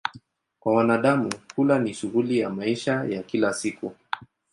Kwa 0.59 0.73
wanadamu, 0.75 1.29
kula 1.55 1.79
ni 1.79 1.93
shughuli 1.93 2.39
ya 2.39 2.49
maisha 2.49 3.03
ya 3.03 3.23
kila 3.23 3.53
siku. 3.53 3.95